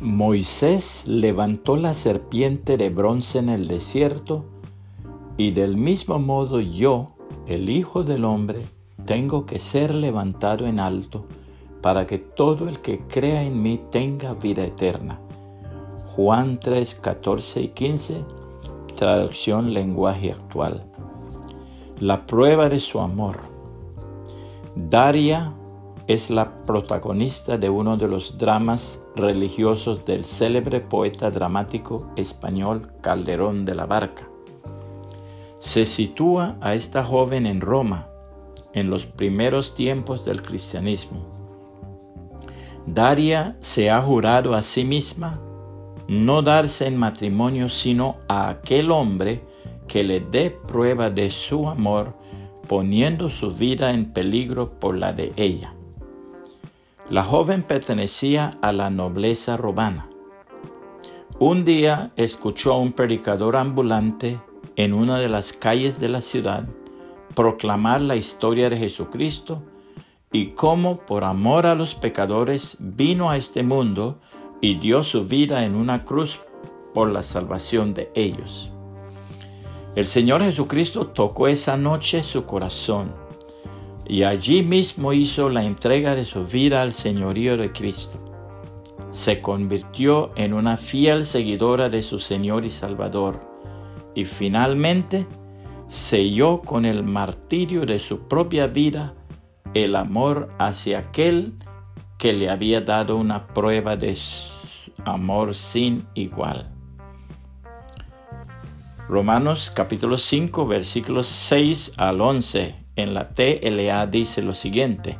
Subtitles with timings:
[0.00, 4.44] Moisés levantó la serpiente de bronce en el desierto,
[5.36, 7.08] y del mismo modo yo,
[7.48, 8.60] el Hijo del Hombre,
[9.06, 11.24] tengo que ser levantado en alto,
[11.82, 15.18] para que todo el que crea en mí tenga vida eterna.
[16.14, 18.24] Juan 3, 14 y 15,
[18.94, 20.84] traducción lenguaje actual.
[21.98, 23.38] La prueba de su amor.
[24.76, 25.52] Daria
[26.08, 33.66] es la protagonista de uno de los dramas religiosos del célebre poeta dramático español Calderón
[33.66, 34.26] de la Barca.
[35.60, 38.08] Se sitúa a esta joven en Roma,
[38.72, 41.22] en los primeros tiempos del cristianismo.
[42.86, 45.38] Daria se ha jurado a sí misma
[46.08, 49.42] no darse en matrimonio sino a aquel hombre
[49.86, 52.14] que le dé prueba de su amor,
[52.66, 55.74] poniendo su vida en peligro por la de ella.
[57.10, 60.08] La joven pertenecía a la nobleza romana.
[61.38, 64.38] Un día escuchó a un predicador ambulante
[64.76, 66.68] en una de las calles de la ciudad
[67.34, 69.62] proclamar la historia de Jesucristo
[70.32, 74.18] y cómo por amor a los pecadores vino a este mundo
[74.60, 76.40] y dio su vida en una cruz
[76.92, 78.72] por la salvación de ellos.
[79.94, 83.14] El Señor Jesucristo tocó esa noche su corazón
[84.08, 88.18] y allí mismo hizo la entrega de su vida al señorío de Cristo.
[89.10, 93.40] Se convirtió en una fiel seguidora de su Señor y Salvador
[94.14, 95.26] y finalmente
[95.88, 99.14] selló con el martirio de su propia vida
[99.74, 101.52] el amor hacia aquel
[102.16, 104.16] que le había dado una prueba de
[105.04, 106.70] amor sin igual.
[109.08, 115.16] Romanos capítulo 5 versículos 6 al 11 en la TLA dice lo siguiente,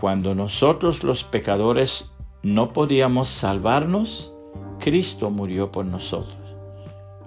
[0.00, 4.32] cuando nosotros los pecadores no podíamos salvarnos,
[4.78, 6.36] Cristo murió por nosotros.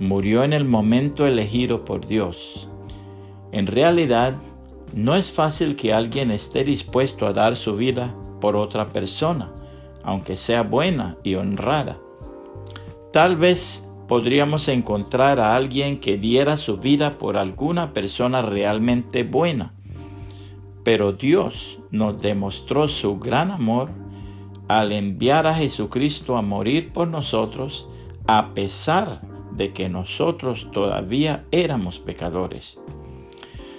[0.00, 2.68] Murió en el momento elegido por Dios.
[3.52, 4.34] En realidad,
[4.92, 9.54] no es fácil que alguien esté dispuesto a dar su vida por otra persona,
[10.02, 11.96] aunque sea buena y honrada.
[13.12, 19.72] Tal vez podríamos encontrar a alguien que diera su vida por alguna persona realmente buena.
[20.84, 23.88] Pero Dios nos demostró su gran amor
[24.68, 27.88] al enviar a Jesucristo a morir por nosotros
[28.26, 29.22] a pesar
[29.52, 32.78] de que nosotros todavía éramos pecadores.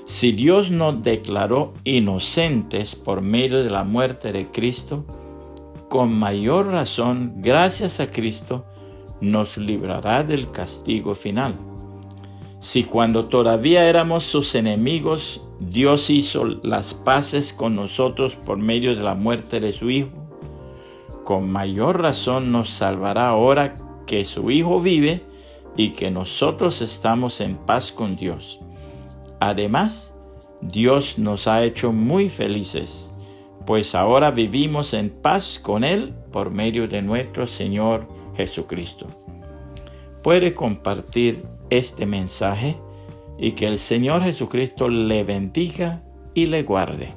[0.06, 5.06] Si Dios nos declaró inocentes por medio de la muerte de Cristo,
[5.90, 8.66] con mayor razón, gracias a Cristo,
[9.24, 11.58] nos librará del castigo final.
[12.60, 19.02] Si cuando todavía éramos sus enemigos, Dios hizo las paces con nosotros por medio de
[19.02, 20.12] la muerte de su Hijo,
[21.24, 23.76] con mayor razón nos salvará ahora
[24.06, 25.24] que su Hijo vive
[25.78, 28.60] y que nosotros estamos en paz con Dios.
[29.40, 30.14] Además,
[30.62, 33.12] Dios nos ha hecho muy felices,
[33.66, 39.08] pues ahora vivimos en paz con Él por medio de nuestro Señor Jesucristo.
[40.24, 42.78] Puede compartir este mensaje
[43.38, 46.02] y que el Señor Jesucristo le bendiga
[46.34, 47.14] y le guarde.